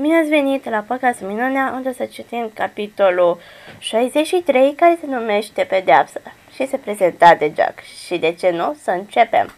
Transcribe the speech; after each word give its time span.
Bine 0.00 0.16
ați 0.16 0.28
venit 0.28 0.68
la 0.68 0.84
Păcați 0.86 1.24
Minunea, 1.24 1.72
unde 1.74 1.92
să 1.92 2.04
citim 2.04 2.50
capitolul 2.54 3.40
63, 3.78 4.74
care 4.74 4.98
se 5.00 5.06
numește 5.06 5.64
Pedeapsă 5.64 6.20
și 6.54 6.66
se 6.66 6.76
prezenta 6.76 7.34
de 7.34 7.52
Jack. 7.56 7.78
Și 8.06 8.18
de 8.18 8.32
ce 8.32 8.50
nu? 8.50 8.76
Să 8.82 8.90
începem. 8.90 9.54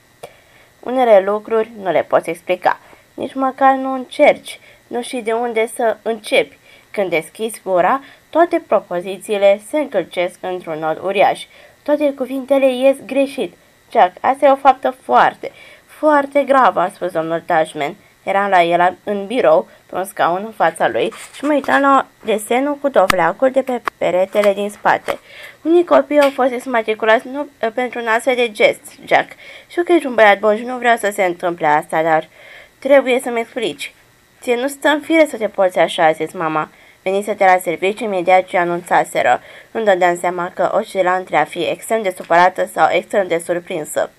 Unele 0.80 1.22
lucruri 1.24 1.70
nu 1.82 1.90
le 1.90 2.02
poți 2.02 2.30
explica, 2.30 2.78
nici 3.14 3.34
măcar 3.34 3.74
nu 3.74 3.92
încerci, 3.92 4.60
nu 4.86 5.02
știi 5.02 5.22
de 5.22 5.32
unde 5.32 5.66
să 5.74 5.96
începi. 6.02 6.58
Când 6.90 7.10
deschizi 7.10 7.60
gura, 7.64 8.00
toate 8.30 8.62
propozițiile 8.66 9.60
se 9.68 9.78
încălcesc 9.78 10.38
într-un 10.40 10.78
nod 10.78 10.98
uriaș. 11.02 11.44
Toate 11.82 12.14
cuvintele 12.14 12.74
ies 12.74 12.96
greșit. 13.06 13.54
Jack, 13.92 14.16
asta 14.20 14.46
e 14.46 14.50
o 14.50 14.56
faptă 14.56 14.96
foarte, 15.02 15.52
foarte 15.86 16.42
gravă, 16.42 16.80
a 16.80 16.88
spus 16.88 17.12
domnul 17.12 17.42
Tajman. 17.46 17.96
Eram 18.22 18.48
la 18.48 18.62
el 18.62 18.96
în 19.04 19.26
birou, 19.26 19.68
pe 19.86 19.94
un 19.96 20.04
scaun 20.04 20.42
în 20.44 20.52
fața 20.52 20.88
lui 20.88 21.12
și 21.34 21.44
mă 21.44 21.52
uitam 21.52 21.80
la 21.80 22.06
desenul 22.24 22.76
cu 22.76 22.88
dovleacul 22.88 23.50
de 23.50 23.62
pe 23.62 23.82
peretele 23.98 24.52
din 24.52 24.70
spate. 24.70 25.18
Unii 25.62 25.84
copii 25.84 26.20
au 26.20 26.30
fost 26.30 26.50
desmatriculați 26.50 27.28
nu, 27.28 27.48
pentru 27.74 28.00
un 28.00 28.06
astfel 28.06 28.34
de 28.34 28.50
gest, 28.50 28.80
Jack. 29.04 29.28
Știu 29.68 29.82
că 29.82 29.92
ești 29.92 30.06
un 30.06 30.14
băiat 30.14 30.38
bun 30.38 30.56
și 30.56 30.64
nu 30.64 30.76
vreau 30.76 30.96
să 30.96 31.10
se 31.12 31.24
întâmple 31.24 31.66
asta, 31.66 32.02
dar 32.02 32.28
trebuie 32.78 33.20
să-mi 33.22 33.40
explici. 33.40 33.94
Ție 34.40 34.56
nu 34.56 34.68
stă 34.68 34.88
în 34.88 35.00
fire 35.00 35.26
să 35.30 35.36
te 35.36 35.48
porți 35.48 35.78
așa, 35.78 36.04
a 36.04 36.12
zis 36.12 36.32
mama. 36.32 36.68
Venise 37.02 37.32
de 37.32 37.44
la 37.44 37.58
serviciu 37.62 38.04
imediat 38.04 38.44
ce 38.44 38.58
anunțaseră. 38.58 39.40
Nu 39.70 39.82
dădeam 39.82 40.18
seama 40.18 40.52
că 40.54 40.70
oscila 40.74 41.14
între 41.14 41.36
a 41.36 41.44
fi 41.44 41.58
extrem 41.58 42.02
de 42.02 42.14
supărată 42.16 42.68
sau 42.74 42.88
extrem 42.90 43.26
de 43.26 43.42
surprinsă. 43.44 44.10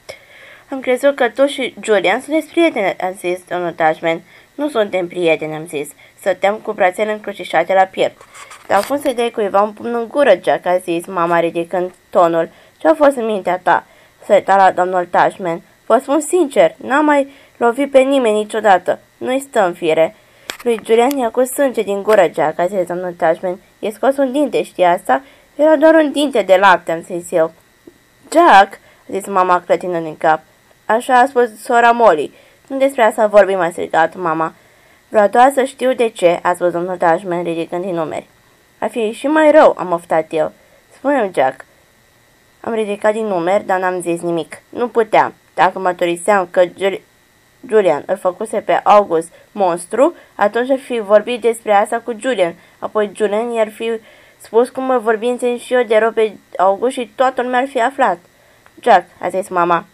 Am 0.71 0.79
crezut 0.79 1.15
că 1.15 1.29
tu 1.29 1.45
și 1.45 1.75
Julian 1.81 2.21
sunteți 2.21 2.51
prieteni, 2.51 2.95
a 2.99 3.11
zis 3.11 3.39
domnul 3.49 3.71
Tajman. 3.71 4.21
Nu 4.55 4.69
suntem 4.69 5.07
prieteni, 5.07 5.53
am 5.53 5.65
zis. 5.67 5.89
Stăteam 6.19 6.55
cu 6.55 6.71
brațele 6.71 7.11
încrucișate 7.11 7.73
la 7.73 7.83
piept. 7.83 8.21
Dar 8.67 8.85
cum 8.85 8.99
să 8.99 9.13
dai 9.15 9.29
cuiva 9.29 9.61
un 9.61 9.71
pumn 9.71 9.93
în 9.93 10.07
gură, 10.07 10.39
Jack, 10.43 10.65
a 10.65 10.77
zis 10.77 11.05
mama 11.05 11.39
ridicând 11.39 11.91
tonul. 12.09 12.49
Ce-a 12.77 12.93
fost 12.93 13.15
în 13.15 13.25
mintea 13.25 13.59
ta? 13.63 13.85
Să 14.25 14.33
uita 14.33 14.55
la 14.55 14.71
domnul 14.71 15.05
Tajman. 15.05 15.61
Vă 15.85 15.97
spun 16.01 16.21
sincer, 16.21 16.75
n-am 16.77 17.05
mai 17.05 17.31
lovit 17.57 17.91
pe 17.91 17.99
nimeni 17.99 18.37
niciodată. 18.37 18.99
Nu-i 19.17 19.39
stă 19.39 19.65
în 19.65 19.73
fire. 19.73 20.15
Lui 20.63 20.79
Julian 20.85 21.17
i-a 21.17 21.29
cu 21.29 21.43
sânge 21.43 21.81
din 21.81 22.03
gură, 22.03 22.29
Jack, 22.33 22.59
a 22.59 22.65
zis 22.65 22.87
domnul 22.87 23.13
Tajman. 23.17 23.59
E 23.79 23.89
scos 23.89 24.17
un 24.17 24.31
dinte, 24.31 24.63
știi 24.63 24.83
asta? 24.83 25.21
Era 25.55 25.75
doar 25.75 25.93
un 25.93 26.11
dinte 26.11 26.41
de 26.41 26.55
lapte, 26.55 26.91
am 26.91 27.01
zis 27.01 27.31
eu. 27.31 27.51
Jack, 28.31 28.73
a 28.73 29.11
zis 29.11 29.25
mama 29.25 29.61
clătinând 29.65 30.05
în 30.05 30.17
cap. 30.17 30.41
Așa 30.91 31.19
a 31.19 31.25
spus 31.25 31.61
sora 31.61 31.91
Molly. 31.91 32.33
Nu 32.67 32.77
despre 32.77 33.03
asta 33.03 33.27
vorbim, 33.27 33.59
a 33.59 33.69
strigat 33.69 34.15
mama. 34.15 34.53
Vreau 35.09 35.27
doar 35.27 35.51
să 35.53 35.63
știu 35.63 35.93
de 35.93 36.09
ce, 36.09 36.39
a 36.43 36.53
spus 36.53 36.71
domnul 36.71 36.97
Dashman 36.97 37.43
ridicând 37.43 37.83
din 37.83 37.93
numeri. 37.93 38.27
Ar 38.79 38.89
fi 38.89 39.11
și 39.11 39.27
mai 39.27 39.51
rău, 39.51 39.75
am 39.77 39.91
oftat 39.91 40.25
eu. 40.29 40.51
spune 40.95 41.31
Jack. 41.33 41.65
Am 42.61 42.73
ridicat 42.73 43.13
din 43.13 43.25
numeri, 43.25 43.65
dar 43.65 43.79
n-am 43.79 44.01
zis 44.01 44.21
nimic. 44.21 44.61
Nu 44.69 44.87
puteam. 44.87 45.33
Dacă 45.53 45.79
mă 45.79 45.93
turiseam 45.93 46.47
că 46.51 46.63
Julian 47.67 48.03
îl 48.05 48.17
făcuse 48.17 48.59
pe 48.59 48.73
August 48.83 49.31
monstru, 49.51 50.15
atunci 50.35 50.69
ar 50.69 50.79
fi 50.79 50.99
vorbit 50.99 51.41
despre 51.41 51.73
asta 51.73 51.99
cu 51.99 52.15
Julian. 52.19 52.55
Apoi 52.79 53.11
Julian 53.15 53.51
i-ar 53.51 53.69
fi 53.69 53.91
spus 54.37 54.69
cum 54.69 54.83
mă 54.83 54.97
vorbim 54.97 55.57
și 55.57 55.73
eu 55.73 55.83
de 55.83 55.97
rău 55.97 56.11
pe 56.11 56.33
August 56.57 56.93
și 56.93 57.11
toată 57.15 57.41
lumea 57.41 57.59
ar 57.59 57.67
fi 57.67 57.81
aflat. 57.81 58.17
Jack, 58.81 59.05
a 59.19 59.29
zis 59.29 59.47
mama. 59.47 59.85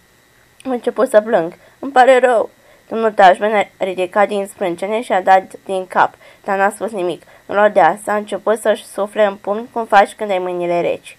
Am 0.67 0.73
început 0.73 1.09
să 1.09 1.21
plâng. 1.21 1.53
Îmi 1.79 1.91
pare 1.91 2.19
rău. 2.19 2.49
Domnul 2.89 3.11
Tajman 3.11 3.53
a 3.53 3.67
ridicat 3.77 4.27
din 4.27 4.45
sprâncene 4.45 5.01
și 5.01 5.11
a 5.11 5.21
dat 5.21 5.43
din 5.65 5.87
cap, 5.87 6.13
dar 6.43 6.57
n-a 6.57 6.69
spus 6.69 6.91
nimic. 6.91 7.21
În 7.45 7.55
loc 7.55 7.73
de 7.73 7.79
asta, 7.79 8.11
a 8.11 8.15
început 8.15 8.59
să-și 8.59 8.85
sufle 8.85 9.25
în 9.25 9.35
pumn 9.35 9.67
cum 9.71 9.85
faci 9.85 10.13
când 10.13 10.31
ai 10.31 10.37
mâinile 10.37 10.81
reci. 10.81 11.17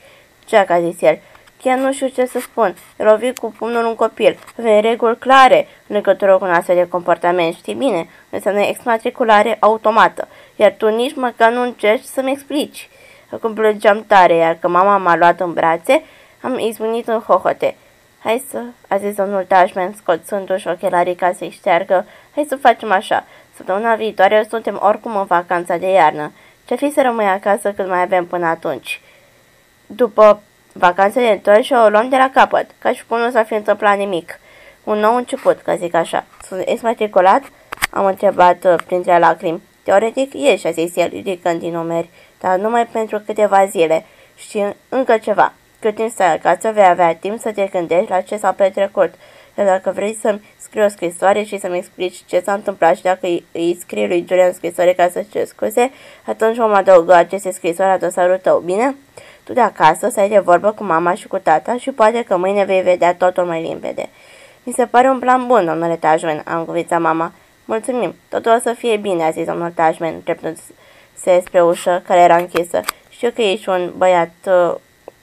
Jack, 0.49 0.71
a 0.71 0.81
zis 0.81 1.01
el, 1.01 1.19
chiar 1.63 1.79
nu 1.79 1.93
știu 1.93 2.09
ce 2.09 2.25
să 2.25 2.41
spun. 2.41 2.77
Rovi 2.97 3.33
cu 3.33 3.55
pumnul 3.59 3.85
un 3.87 3.95
copil. 3.95 4.39
Avem 4.59 4.81
reguli 4.81 5.19
clare 5.19 5.67
în 5.87 5.95
legătură 5.97 6.39
cu 6.39 6.45
un 6.45 6.51
astfel 6.51 6.77
de 6.77 6.89
comportament. 6.89 7.55
Știi 7.55 7.75
bine, 7.75 8.09
înseamnă 8.31 8.61
exmatriculare 8.61 9.57
automată. 9.61 10.29
Iar 10.57 10.75
tu 10.77 10.89
nici 10.89 11.15
măcar 11.15 11.53
nu 11.53 11.63
încerci 11.63 12.05
să-mi 12.05 12.31
explici. 12.31 12.89
Acum 13.31 13.55
plângeam 13.55 14.05
tare, 14.07 14.35
iar 14.35 14.57
că 14.61 14.69
mama 14.69 14.97
m-a 14.97 15.17
luat 15.17 15.41
în 15.41 15.53
brațe, 15.53 16.03
am 16.41 16.59
izbunit 16.59 17.09
în 17.09 17.19
hohote. 17.19 17.75
Hai 18.19 18.45
să, 18.51 18.63
a 18.89 18.97
zis 18.97 19.15
domnul 19.15 19.45
Tajman, 19.45 19.93
scoțându-și 19.93 20.69
ochelarii 20.69 21.15
ca 21.15 21.33
să-i 21.33 21.51
șteargă, 21.51 22.07
hai 22.35 22.47
să 22.49 22.57
facem 22.57 22.93
așa. 22.93 23.25
Săptămâna 23.57 23.95
viitoare 23.95 24.47
suntem 24.49 24.79
oricum 24.83 25.17
în 25.17 25.25
vacanța 25.25 25.77
de 25.77 25.91
iarnă. 25.91 26.33
Ce 26.65 26.75
fi 26.75 26.91
să 26.91 27.03
rămâi 27.03 27.25
acasă 27.25 27.73
cât 27.73 27.89
mai 27.89 28.03
avem 28.03 28.27
până 28.27 28.47
atunci? 28.47 29.01
După 29.87 30.43
vacanța 30.73 31.21
de 31.21 31.27
întorc 31.27 31.61
și 31.61 31.73
o 31.73 31.89
luăm 31.89 32.09
de 32.09 32.17
la 32.17 32.31
capăt, 32.35 32.71
ca 32.79 32.93
și 32.93 33.07
cum 33.07 33.19
nu 33.19 33.31
s-ar 33.31 33.45
fi 33.45 33.55
întâmplat 33.55 33.97
nimic. 33.97 34.41
Un 34.85 34.99
nou 34.99 35.17
început, 35.17 35.61
ca 35.61 35.77
zic 35.77 35.95
așa. 35.95 36.25
Sunt 36.47 36.63
exmatriculat? 36.65 37.43
Am 37.91 38.05
întrebat 38.05 38.65
uh, 38.65 38.75
printre 38.87 39.19
lacrimi. 39.19 39.63
Teoretic 39.83 40.33
ești, 40.35 40.67
a 40.67 40.71
zis 40.71 40.97
el, 40.97 41.09
ridicând 41.09 41.61
din 41.61 41.73
numeri, 41.73 42.09
dar 42.41 42.59
numai 42.59 42.87
pentru 42.87 43.23
câteva 43.27 43.67
zile. 43.67 44.05
Și 44.37 44.65
încă 44.89 45.19
ceva. 45.19 45.53
Cât 45.81 45.95
timp 45.95 46.11
stai 46.11 46.35
acasă, 46.35 46.71
vei 46.71 46.87
avea 46.87 47.15
timp 47.15 47.41
să 47.41 47.53
te 47.53 47.67
gândești 47.73 48.11
la 48.11 48.21
ce 48.21 48.37
s-a 48.37 48.53
petrecut. 48.53 49.15
Iar 49.59 49.67
dacă 49.67 49.91
vrei 49.91 50.19
să-mi 50.21 50.43
scrii 50.59 50.83
o 50.83 50.89
scrisoare 50.89 51.43
și 51.43 51.59
să-mi 51.59 51.77
explici 51.77 52.23
ce 52.27 52.41
s-a 52.45 52.53
întâmplat 52.53 52.97
și 52.97 53.03
dacă 53.03 53.19
îi, 53.27 53.45
îi 53.53 53.77
scrii 53.81 54.07
lui 54.07 54.25
Julian 54.29 54.53
scrisoare 54.53 54.93
ca 54.93 55.09
să-ți 55.09 55.29
cer 55.31 55.45
scuze, 55.45 55.91
atunci 56.27 56.57
vom 56.57 56.73
adăuga 56.73 57.17
aceste 57.17 57.51
scrisoare 57.51 57.91
la 57.91 58.07
dosarul 58.07 58.37
tău, 58.37 58.59
bine? 58.59 58.97
Tu 59.45 59.53
de 59.53 59.61
acasă 59.61 60.09
să 60.09 60.21
ai 60.21 60.29
de 60.29 60.39
vorbă 60.39 60.71
cu 60.71 60.85
mama 60.85 61.15
și 61.15 61.29
cu 61.29 61.39
tata 61.39 61.77
și 61.77 61.91
poate 61.91 62.23
că 62.23 62.37
mâine 62.37 62.65
vei 62.65 62.83
vedea 62.83 63.15
totul 63.15 63.45
mai 63.45 63.63
limpede. 63.63 64.09
Mi 64.63 64.73
se 64.73 64.87
pare 64.87 65.09
un 65.09 65.19
plan 65.19 65.47
bun, 65.47 65.65
domnule 65.65 65.97
Tajman, 65.97 66.43
am 66.45 66.65
cuvițat 66.65 67.01
mama. 67.01 67.33
Mulțumim, 67.65 68.15
totul 68.29 68.53
o 68.57 68.59
să 68.59 68.73
fie 68.73 68.97
bine, 68.97 69.25
a 69.25 69.31
zis 69.31 69.47
domnul 69.47 69.71
Tajman, 69.71 70.21
dreptându-se 70.25 71.43
spre 71.45 71.63
ușă, 71.63 72.03
care 72.07 72.21
era 72.21 72.37
închisă. 72.37 72.81
Știu 73.09 73.31
că 73.31 73.43
ești 73.43 73.69
un 73.69 73.93
băiat 73.97 74.33
uh, 74.47 74.75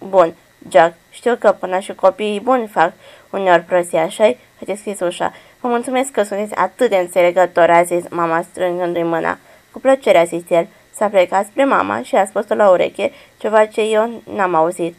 bun, 0.10 0.34
Jack, 0.70 0.94
știu 1.10 1.36
că 1.36 1.52
până 1.52 1.80
și 1.80 1.96
copiii 1.96 2.40
buni 2.40 2.68
fac 2.68 2.94
uneori 3.30 3.62
prostii, 3.62 3.98
așa-i? 3.98 4.38
A 4.62 4.64
deschis 4.66 5.00
ușa. 5.00 5.34
Vă 5.60 5.68
mulțumesc 5.68 6.12
că 6.12 6.24
sunteți 6.24 6.56
atât 6.56 6.90
de 6.90 6.96
înțelegători, 6.96 7.72
a 7.72 7.84
zis 7.84 8.04
mama 8.10 8.42
strângându-i 8.42 9.04
mâna. 9.04 9.38
Cu 9.72 9.80
plăcere, 9.80 10.18
a 10.18 10.24
zis 10.24 10.50
el. 10.50 10.68
S-a 10.92 11.08
plecat 11.08 11.46
spre 11.46 11.66
mama 11.66 12.02
și 12.02 12.16
a 12.16 12.26
spus-o 12.26 12.56
la 12.56 12.70
ureche 12.70 13.12
ceva 13.38 13.66
ce 13.66 13.82
eu 13.82 14.22
n-am 14.36 14.56
auzit. 14.56 14.96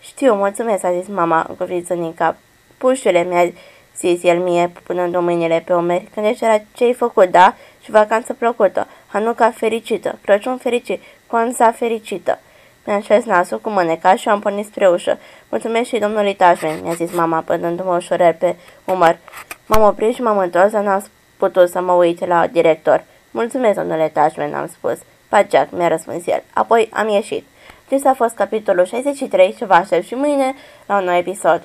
Știu, 0.00 0.34
mulțumesc, 0.34 0.84
a 0.84 0.92
zis 0.98 1.08
mama, 1.08 1.46
încuvițând 1.48 2.00
din 2.00 2.14
cap. 2.14 2.36
Pușule, 2.78 3.22
mi-a 3.22 3.52
zis 3.96 4.22
el 4.22 4.38
mie, 4.38 4.72
punând 4.82 5.16
mâinile 5.16 5.62
pe 5.66 5.74
umeri, 5.74 6.08
când 6.14 6.26
ești 6.26 6.44
la 6.44 6.58
ce-ai 6.72 6.92
făcut, 6.92 7.30
da? 7.30 7.54
Și 7.82 7.90
vacanță 7.90 8.32
plăcută, 8.32 8.86
Hanuca 9.06 9.50
fericită, 9.50 10.18
Crăciun 10.22 10.56
fericit, 10.56 11.02
Conza 11.26 11.72
fericită. 11.72 12.38
Mi-am 12.84 13.00
șes 13.00 13.24
nasul 13.24 13.60
cu 13.60 13.70
mâneca 13.70 14.14
și 14.14 14.28
am 14.28 14.40
pornit 14.40 14.66
spre 14.66 14.88
ușă. 14.88 15.18
Mulțumesc 15.48 15.88
și 15.88 15.98
domnului 15.98 16.34
Tajmen, 16.34 16.80
mi-a 16.82 16.92
zis 16.92 17.12
mama, 17.12 17.40
pădându-mă 17.40 17.96
ușurel 17.96 18.36
pe 18.38 18.56
umăr. 18.84 19.18
M-am 19.66 19.82
oprit 19.82 20.14
și 20.14 20.22
m-am 20.22 20.38
întors, 20.38 20.70
dar 20.70 20.82
n-am 20.82 21.04
putut 21.36 21.68
să 21.68 21.80
mă 21.80 21.92
uit 21.92 22.26
la 22.26 22.46
director. 22.46 23.04
Mulțumesc, 23.30 23.78
domnule 23.78 24.08
Tajmen, 24.08 24.54
am 24.54 24.66
spus. 24.66 24.98
Paceac, 25.28 25.70
mi-a 25.70 25.88
răspuns 25.88 26.26
el. 26.26 26.42
Apoi 26.52 26.88
am 26.92 27.08
ieșit. 27.08 27.46
Acesta 27.86 28.08
a 28.10 28.14
fost 28.14 28.34
capitolul 28.34 28.84
63 28.84 29.54
și 29.56 29.64
vă 29.64 29.72
aștept 29.72 30.06
și 30.06 30.14
mâine 30.14 30.54
la 30.86 30.98
un 30.98 31.04
nou 31.04 31.14
episod. 31.14 31.62